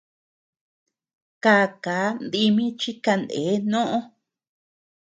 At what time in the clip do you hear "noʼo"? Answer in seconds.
3.71-3.97